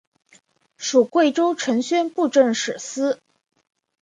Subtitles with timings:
[0.77, 3.19] 属贵州承宣布政使司。